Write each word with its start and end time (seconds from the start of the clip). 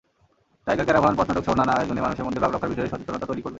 Tiger 0.67 0.85
caravan 0.85 1.15
পথনাটকসহ 1.17 1.53
নানা 1.55 1.73
আয়োজনে 1.73 2.01
মানুষের 2.01 2.25
মধ্যে 2.25 2.41
বাঘ 2.43 2.51
রক্ষার 2.51 2.71
বিষয়ে 2.71 2.91
সচেতনতা 2.91 3.25
তৈরি 3.25 3.41
করবে। 3.41 3.49